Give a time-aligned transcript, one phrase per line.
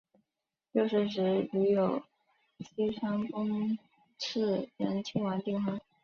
[0.71, 2.01] 六岁时与有
[2.57, 3.77] 栖川宫
[4.19, 5.79] 炽仁亲王订婚。